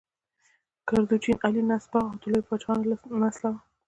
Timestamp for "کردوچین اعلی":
0.87-1.63